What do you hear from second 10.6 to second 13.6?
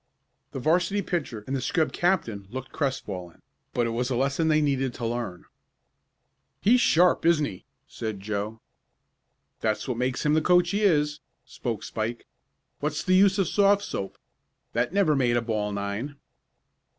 he is," spoke Spike. "What's the use of